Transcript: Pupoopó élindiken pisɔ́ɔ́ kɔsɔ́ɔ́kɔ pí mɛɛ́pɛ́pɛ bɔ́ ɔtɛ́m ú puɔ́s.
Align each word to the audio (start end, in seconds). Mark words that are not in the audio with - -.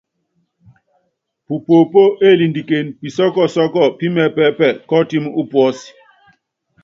Pupoopó 1.45 2.01
élindiken 2.27 2.85
pisɔ́ɔ́ 2.99 3.31
kɔsɔ́ɔ́kɔ 3.35 3.81
pí 3.97 4.05
mɛɛ́pɛ́pɛ 4.15 4.67
bɔ́ 4.87 4.99
ɔtɛ́m 5.01 5.25
ú 5.39 5.43
puɔ́s. 5.51 5.77